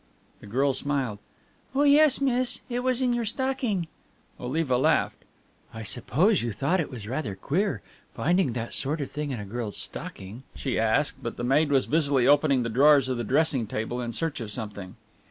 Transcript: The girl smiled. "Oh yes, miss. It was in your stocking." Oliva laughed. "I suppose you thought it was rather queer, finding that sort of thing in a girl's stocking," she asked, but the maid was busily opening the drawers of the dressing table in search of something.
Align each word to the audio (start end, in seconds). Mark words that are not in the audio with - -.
The 0.39 0.47
girl 0.47 0.73
smiled. 0.73 1.19
"Oh 1.75 1.83
yes, 1.83 2.19
miss. 2.19 2.61
It 2.71 2.79
was 2.79 3.03
in 3.03 3.13
your 3.13 3.23
stocking." 3.23 3.87
Oliva 4.39 4.75
laughed. 4.75 5.25
"I 5.75 5.83
suppose 5.83 6.41
you 6.41 6.51
thought 6.51 6.79
it 6.79 6.89
was 6.89 7.07
rather 7.07 7.35
queer, 7.35 7.83
finding 8.15 8.53
that 8.53 8.73
sort 8.73 8.99
of 8.99 9.11
thing 9.11 9.29
in 9.29 9.39
a 9.39 9.45
girl's 9.45 9.77
stocking," 9.77 10.41
she 10.55 10.79
asked, 10.79 11.21
but 11.21 11.37
the 11.37 11.43
maid 11.43 11.69
was 11.69 11.85
busily 11.85 12.25
opening 12.25 12.63
the 12.63 12.67
drawers 12.69 13.09
of 13.09 13.17
the 13.17 13.23
dressing 13.23 13.67
table 13.67 14.01
in 14.01 14.11
search 14.11 14.39
of 14.41 14.51
something. 14.51 14.95